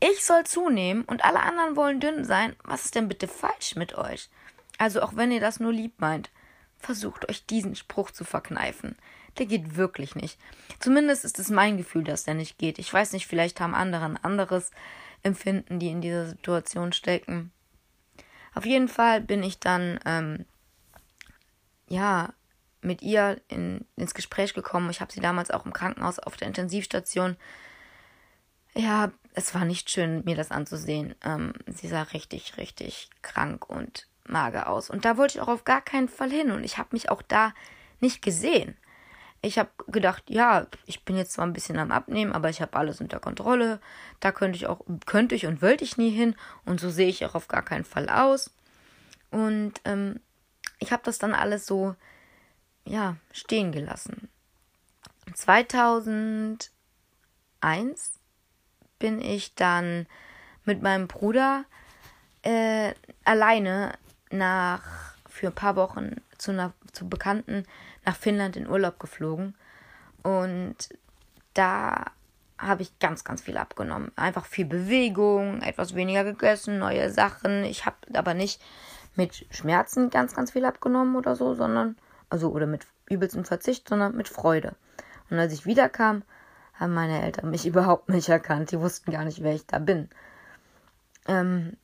Ich 0.00 0.24
soll 0.24 0.44
zunehmen 0.44 1.04
und 1.04 1.24
alle 1.24 1.40
anderen 1.40 1.76
wollen 1.76 1.98
dünn 1.98 2.24
sein. 2.24 2.54
Was 2.62 2.84
ist 2.84 2.94
denn 2.94 3.08
bitte 3.08 3.26
falsch 3.26 3.74
mit 3.74 3.96
euch? 3.96 4.28
Also 4.78 5.02
auch 5.02 5.16
wenn 5.16 5.32
ihr 5.32 5.40
das 5.40 5.60
nur 5.60 5.72
lieb 5.72 6.00
meint, 6.00 6.30
versucht 6.78 7.28
euch 7.28 7.46
diesen 7.46 7.74
Spruch 7.74 8.10
zu 8.10 8.24
verkneifen. 8.24 8.96
Der 9.38 9.46
geht 9.46 9.76
wirklich 9.76 10.14
nicht. 10.14 10.38
Zumindest 10.78 11.24
ist 11.24 11.38
es 11.38 11.50
mein 11.50 11.76
Gefühl, 11.76 12.04
dass 12.04 12.24
der 12.24 12.34
nicht 12.34 12.58
geht. 12.58 12.78
Ich 12.78 12.92
weiß 12.92 13.12
nicht, 13.12 13.26
vielleicht 13.26 13.60
haben 13.60 13.74
andere 13.74 14.04
ein 14.04 14.22
anderes 14.22 14.70
Empfinden, 15.22 15.78
die 15.78 15.88
in 15.88 16.00
dieser 16.00 16.26
Situation 16.26 16.92
stecken. 16.92 17.50
Auf 18.54 18.64
jeden 18.64 18.88
Fall 18.88 19.20
bin 19.20 19.42
ich 19.42 19.58
dann, 19.58 19.98
ähm, 20.04 20.44
ja, 21.88 22.32
mit 22.80 23.02
ihr 23.02 23.40
in, 23.48 23.84
ins 23.96 24.14
Gespräch 24.14 24.54
gekommen. 24.54 24.90
Ich 24.90 25.00
habe 25.00 25.12
sie 25.12 25.20
damals 25.20 25.50
auch 25.50 25.64
im 25.64 25.72
Krankenhaus 25.72 26.18
auf 26.18 26.36
der 26.36 26.48
Intensivstation. 26.48 27.36
Ja, 28.74 29.10
es 29.32 29.54
war 29.54 29.64
nicht 29.64 29.90
schön, 29.90 30.22
mir 30.24 30.36
das 30.36 30.50
anzusehen. 30.50 31.14
Ähm, 31.24 31.54
sie 31.66 31.88
sah 31.88 32.02
richtig, 32.02 32.56
richtig 32.58 33.10
krank 33.22 33.68
und 33.68 34.06
mager 34.26 34.68
aus. 34.68 34.90
Und 34.90 35.04
da 35.04 35.16
wollte 35.16 35.38
ich 35.38 35.40
auch 35.40 35.48
auf 35.48 35.64
gar 35.64 35.80
keinen 35.80 36.08
Fall 36.08 36.30
hin. 36.30 36.52
Und 36.52 36.62
ich 36.62 36.78
habe 36.78 36.90
mich 36.92 37.10
auch 37.10 37.22
da 37.22 37.52
nicht 38.00 38.22
gesehen. 38.22 38.76
Ich 39.44 39.58
habe 39.58 39.68
gedacht, 39.88 40.24
ja, 40.28 40.66
ich 40.86 41.04
bin 41.04 41.16
jetzt 41.16 41.32
zwar 41.32 41.46
ein 41.46 41.52
bisschen 41.52 41.78
am 41.78 41.92
Abnehmen, 41.92 42.32
aber 42.32 42.48
ich 42.48 42.62
habe 42.62 42.78
alles 42.78 43.02
unter 43.02 43.20
Kontrolle. 43.20 43.78
Da 44.20 44.32
könnte 44.32 44.56
ich 44.56 44.66
auch, 44.66 44.80
könnte 45.04 45.34
ich 45.34 45.44
und 45.46 45.60
wollte 45.60 45.84
ich 45.84 45.98
nie 45.98 46.10
hin. 46.10 46.34
Und 46.64 46.80
so 46.80 46.88
sehe 46.88 47.08
ich 47.08 47.26
auch 47.26 47.34
auf 47.34 47.46
gar 47.46 47.62
keinen 47.62 47.84
Fall 47.84 48.08
aus. 48.08 48.50
Und 49.30 49.74
ähm, 49.84 50.20
ich 50.78 50.92
habe 50.92 51.02
das 51.04 51.18
dann 51.18 51.34
alles 51.34 51.66
so, 51.66 51.94
ja, 52.86 53.16
stehen 53.32 53.70
gelassen. 53.70 54.30
2001 55.34 56.70
bin 58.98 59.20
ich 59.20 59.54
dann 59.54 60.06
mit 60.64 60.80
meinem 60.80 61.06
Bruder 61.06 61.66
äh, 62.42 62.94
alleine 63.24 63.92
nach 64.30 65.14
für 65.28 65.48
ein 65.48 65.54
paar 65.54 65.76
Wochen 65.76 66.22
zu 66.38 66.52
einer 66.52 66.72
zu 66.92 67.08
Bekannten 67.08 67.66
nach 68.04 68.16
Finnland 68.16 68.56
in 68.56 68.68
Urlaub 68.68 68.98
geflogen. 68.98 69.54
Und 70.22 70.76
da 71.54 72.04
habe 72.58 72.82
ich 72.82 72.98
ganz, 72.98 73.24
ganz 73.24 73.42
viel 73.42 73.56
abgenommen. 73.56 74.12
Einfach 74.16 74.46
viel 74.46 74.64
Bewegung, 74.64 75.62
etwas 75.62 75.94
weniger 75.94 76.24
gegessen, 76.24 76.78
neue 76.78 77.10
Sachen. 77.10 77.64
Ich 77.64 77.84
habe 77.86 77.96
aber 78.14 78.34
nicht 78.34 78.60
mit 79.16 79.46
Schmerzen 79.50 80.10
ganz, 80.10 80.34
ganz 80.34 80.52
viel 80.52 80.64
abgenommen 80.64 81.16
oder 81.16 81.36
so, 81.36 81.54
sondern, 81.54 81.96
also, 82.30 82.50
oder 82.50 82.66
mit 82.66 82.86
übelstem 83.08 83.44
Verzicht, 83.44 83.88
sondern 83.88 84.16
mit 84.16 84.28
Freude. 84.28 84.74
Und 85.30 85.38
als 85.38 85.52
ich 85.52 85.66
wiederkam, 85.66 86.22
haben 86.74 86.94
meine 86.94 87.22
Eltern 87.22 87.50
mich 87.50 87.66
überhaupt 87.66 88.08
nicht 88.08 88.28
erkannt. 88.28 88.70
Die 88.70 88.80
wussten 88.80 89.10
gar 89.12 89.24
nicht, 89.24 89.42
wer 89.42 89.54
ich 89.54 89.66
da 89.66 89.78
bin. 89.78 90.08
Ähm, 91.26 91.76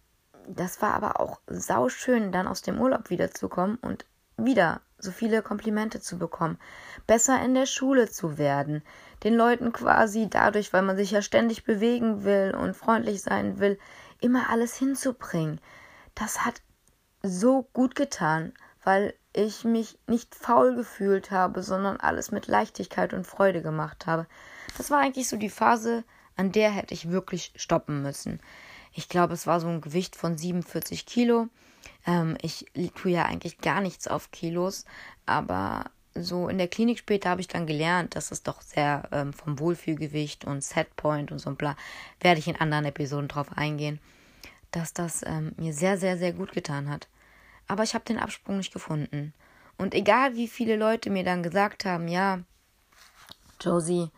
das 0.47 0.83
war 0.83 0.95
aber 0.95 1.21
auch 1.21 1.41
sauschön, 1.47 2.33
dann 2.33 2.49
aus 2.49 2.63
dem 2.63 2.81
Urlaub 2.81 3.11
wiederzukommen 3.11 3.77
und 3.77 4.05
wieder 4.37 4.81
so 5.01 5.11
viele 5.11 5.43
Komplimente 5.43 6.01
zu 6.01 6.19
bekommen, 6.19 6.59
besser 7.07 7.43
in 7.43 7.55
der 7.55 7.67
Schule 7.67 8.09
zu 8.09 8.39
werden, 8.39 8.83
den 9.25 9.35
Leuten 9.35 9.73
quasi 9.73 10.29
dadurch, 10.31 10.73
weil 10.73 10.83
man 10.83 10.97
sich 10.97 11.11
ja 11.11 11.23
ständig 11.23 11.65
bewegen 11.65 12.25
will 12.25 12.55
und 12.59 12.77
freundlich 12.77 13.23
sein 13.23 13.59
will, 13.59 13.79
immer 14.21 14.51
alles 14.51 14.77
hinzubringen. 14.77 15.61
Das 16.15 16.45
hat 16.45 16.63
so 17.23 17.69
gut 17.73 17.95
getan, 17.95 18.53
weil 18.83 19.15
ich 19.33 19.65
mich 19.65 19.99
nicht 20.07 20.35
faul 20.35 20.75
gefühlt 20.75 21.31
habe, 21.31 21.63
sondern 21.63 21.99
alles 21.99 22.31
mit 22.31 22.47
Leichtigkeit 22.47 23.13
und 23.13 23.27
Freude 23.27 23.63
gemacht 23.63 24.07
habe. 24.07 24.27
Das 24.77 24.91
war 24.91 24.99
eigentlich 24.99 25.29
so 25.29 25.37
die 25.37 25.51
Phase, 25.51 26.05
an 26.37 26.53
der 26.53 26.71
hätte 26.71 26.95
ich 26.95 27.11
wirklich 27.11 27.53
stoppen 27.57 28.03
müssen. 28.03 28.41
Ich 28.93 29.09
glaube, 29.09 29.35
es 29.35 29.47
war 29.47 29.61
so 29.61 29.69
ein 29.69 29.81
Gewicht 29.81 30.17
von 30.17 30.37
47 30.37 31.07
Kilo. 31.07 31.49
Ähm, 32.07 32.37
ich 32.43 32.67
tue 32.95 33.13
ja 33.13 33.25
eigentlich 33.25 33.59
gar 33.59 33.81
nichts 33.81 34.09
auf 34.09 34.31
Kilos, 34.31 34.85
aber 35.27 35.91
so 36.15 36.49
in 36.49 36.59
der 36.59 36.69
Klinik 36.69 36.99
später 36.99 37.31
habe 37.31 37.41
ich 37.41 37.49
dann 37.49 37.67
gelernt, 37.67 38.17
dass 38.17 38.31
es 38.31 38.43
doch 38.43 38.63
sehr 38.63 39.09
ähm, 39.13 39.33
vom 39.33 39.59
Wohlfühlgewicht 39.59 40.45
und 40.45 40.65
Setpoint 40.65 41.31
und 41.31 41.39
so 41.39 41.55
bla, 41.55 41.77
werde 42.21 42.41
ich 42.41 42.49
in 42.49 42.57
anderen 42.57 42.87
Episoden 42.87 43.29
drauf 43.29 43.57
eingehen, 43.57 44.01
dass 44.71 44.93
das 44.93 45.23
ähm, 45.25 45.53
mir 45.57 45.73
sehr, 45.73 45.99
sehr, 45.99 46.19
sehr 46.19 46.33
gut 46.33 46.53
getan 46.53 46.89
hat. 46.91 47.09
Aber 47.69 47.85
ich 47.85 47.95
habe 47.95 48.05
den 48.05 48.19
Absprung 48.19 48.57
nicht 48.57 48.73
gefunden. 48.73 49.33
Und 49.79 49.95
egal 49.95 50.35
wie 50.35 50.49
viele 50.49 50.77
Leute 50.77 51.11
mir 51.11 51.25
dann 51.25 51.43
gesagt 51.43 51.85
haben, 51.85 52.09
ja, 52.09 52.41
Josie, 53.61 54.11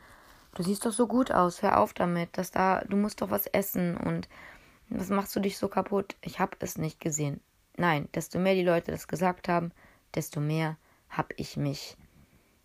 du 0.54 0.62
siehst 0.62 0.86
doch 0.86 0.92
so 0.92 1.06
gut 1.06 1.30
aus, 1.30 1.62
hör 1.62 1.78
auf 1.78 1.92
damit, 1.92 2.36
dass 2.38 2.50
da, 2.50 2.82
du 2.88 2.96
musst 2.96 3.20
doch 3.20 3.30
was 3.30 3.46
essen 3.46 3.96
und 3.96 4.28
was 4.88 5.08
machst 5.08 5.34
du 5.36 5.40
dich 5.40 5.58
so 5.58 5.68
kaputt? 5.68 6.16
Ich 6.20 6.40
habe 6.40 6.56
es 6.60 6.78
nicht 6.78 7.00
gesehen. 7.00 7.40
Nein, 7.76 8.08
desto 8.14 8.38
mehr 8.38 8.54
die 8.54 8.64
Leute 8.64 8.90
das 8.90 9.08
gesagt 9.08 9.48
haben, 9.48 9.72
desto 10.14 10.40
mehr 10.40 10.76
habe 11.08 11.34
ich 11.36 11.56
mich, 11.56 11.96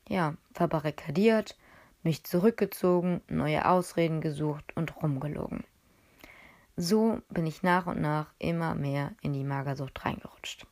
ja, 0.07 0.35
verbarrikadiert, 0.53 1.57
mich 2.03 2.23
zurückgezogen, 2.23 3.21
neue 3.27 3.67
Ausreden 3.67 4.21
gesucht 4.21 4.75
und 4.75 5.01
rumgelogen. 5.01 5.63
So 6.75 7.21
bin 7.29 7.45
ich 7.45 7.63
nach 7.63 7.87
und 7.87 8.01
nach 8.01 8.27
immer 8.37 8.75
mehr 8.75 9.11
in 9.21 9.33
die 9.33 9.43
Magersucht 9.43 10.05
reingerutscht. 10.05 10.67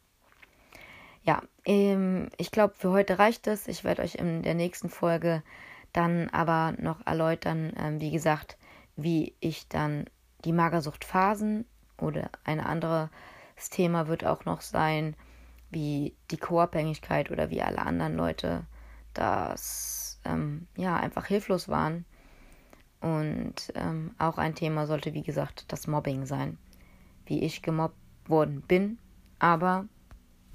Ja, 1.24 1.42
ähm, 1.66 2.30
ich 2.38 2.52
glaube, 2.52 2.76
für 2.78 2.92
heute 2.92 3.18
reicht 3.18 3.48
es. 3.48 3.68
Ich 3.68 3.84
werde 3.84 4.04
euch 4.04 4.16
in 4.16 4.44
der 4.44 4.54
nächsten 4.54 4.90
Folge 4.90 5.42
dann 5.92 6.30
aber 6.30 6.76
noch 6.78 7.06
erläutern, 7.08 7.74
ähm, 7.78 8.00
wie 8.00 8.12
gesagt, 8.12 8.58
wie 8.96 9.36
ich 9.40 9.68
dann 9.68 10.06
die 10.44 10.54
Magersuchtphasen 10.54 11.66
oder 11.98 12.30
eine 12.44 12.68
andere 12.68 13.10
das 13.56 13.70
Thema 13.70 14.08
wird 14.08 14.26
auch 14.26 14.46
noch 14.46 14.62
sein, 14.62 15.16
wie 15.70 16.16
die 16.32 16.38
Co-Abhängigkeit 16.38 17.32
oder 17.32 17.50
wie 17.50 17.62
alle 17.62 17.80
anderen 17.80 18.16
Leute 18.16 18.66
das 19.14 20.20
ähm, 20.26 20.68
ja 20.76 20.96
einfach 20.96 21.26
hilflos 21.26 21.70
waren. 21.70 22.06
Und 23.02 23.72
ähm, 23.76 24.16
auch 24.18 24.38
ein 24.38 24.56
Thema 24.56 24.88
sollte, 24.88 25.14
wie 25.14 25.22
gesagt, 25.22 25.66
das 25.72 25.88
Mobbing 25.88 26.26
sein. 26.26 26.58
Wie 27.26 27.44
ich 27.44 27.62
gemobbt 27.62 27.98
worden 28.28 28.62
bin, 28.62 28.98
aber 29.40 29.86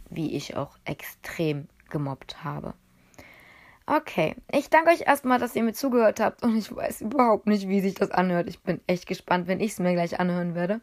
wie 0.08 0.34
ich 0.34 0.56
auch 0.56 0.76
extrem 0.84 1.68
gemobbt 1.90 2.42
habe. 2.42 2.74
Okay, 3.86 4.36
ich 4.52 4.70
danke 4.70 4.90
euch 4.90 5.02
erstmal, 5.06 5.38
dass 5.38 5.56
ihr 5.56 5.64
mir 5.64 5.72
zugehört 5.72 6.20
habt 6.20 6.42
und 6.44 6.56
ich 6.56 6.74
weiß 6.74 7.00
überhaupt 7.00 7.46
nicht, 7.46 7.68
wie 7.68 7.80
sich 7.80 7.94
das 7.94 8.10
anhört. 8.10 8.48
Ich 8.48 8.62
bin 8.62 8.80
echt 8.86 9.06
gespannt, 9.06 9.48
wenn 9.48 9.60
ich 9.60 9.72
es 9.72 9.78
mir 9.78 9.94
gleich 9.94 10.20
anhören 10.20 10.54
werde. 10.54 10.80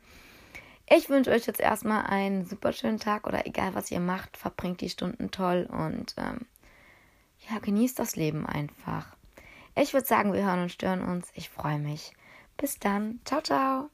Ich 0.89 1.09
wünsche 1.09 1.31
euch 1.31 1.45
jetzt 1.45 1.59
erstmal 1.59 2.05
einen 2.05 2.45
super 2.45 2.71
schönen 2.71 2.99
Tag 2.99 3.27
oder 3.27 3.45
egal 3.45 3.75
was 3.75 3.91
ihr 3.91 3.99
macht, 3.99 4.37
verbringt 4.37 4.79
die 4.79 4.89
Stunden 4.89 5.31
toll 5.31 5.67
und 5.69 6.15
ähm, 6.17 6.45
ja, 7.49 7.59
genießt 7.59 7.99
das 7.99 8.15
Leben 8.15 8.45
einfach. 8.45 9.15
Ich 9.75 9.93
würde 9.93 10.07
sagen, 10.07 10.33
wir 10.33 10.45
hören 10.45 10.63
und 10.63 10.71
stören 10.71 11.03
uns. 11.03 11.29
Ich 11.35 11.49
freue 11.49 11.79
mich. 11.79 12.13
Bis 12.55 12.79
dann. 12.79 13.19
Ciao, 13.25 13.41
ciao. 13.41 13.89